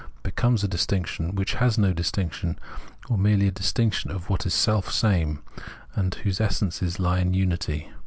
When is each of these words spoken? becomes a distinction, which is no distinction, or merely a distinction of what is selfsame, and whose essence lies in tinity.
becomes 0.23 0.63
a 0.63 0.67
distinction, 0.67 1.35
which 1.35 1.61
is 1.61 1.77
no 1.77 1.93
distinction, 1.93 2.57
or 3.07 3.19
merely 3.19 3.47
a 3.47 3.51
distinction 3.51 4.09
of 4.09 4.31
what 4.31 4.47
is 4.47 4.53
selfsame, 4.55 5.37
and 5.93 6.15
whose 6.15 6.41
essence 6.41 6.81
lies 6.97 7.21
in 7.21 7.31
tinity. 7.31 7.91